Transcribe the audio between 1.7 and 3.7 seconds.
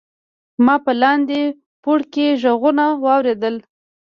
پوړ کې غږونه واوریدل.